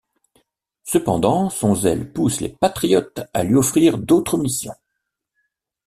[0.81, 4.73] Cependant, son zèle pousse les patriotes à lui offrir d'autres missions.